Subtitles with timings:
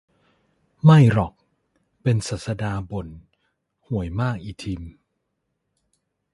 [0.83, 1.33] ไม่หรอก
[2.03, 3.07] เป็นศาสดาบ่น
[3.87, 4.81] ห่วยมากอีทิม